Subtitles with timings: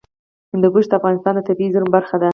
[0.53, 2.29] هندوکش د افغانستان د طبیعي زیرمو برخه ده.